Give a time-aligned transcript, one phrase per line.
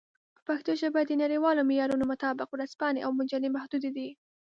[0.35, 4.09] په پښتو ژبه د نړیوالو معیارونو مطابق ورځپاڼې او مجلې محدودې دي.